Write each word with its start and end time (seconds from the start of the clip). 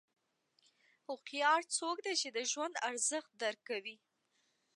هوښیار 1.05 1.61
څوک 1.77 1.97
دی 2.05 2.13
چې 2.21 2.29
د 2.31 2.37
ژوند 2.51 2.75
ارزښت 2.89 3.31
درک 3.41 3.59
کوي. 3.69 3.95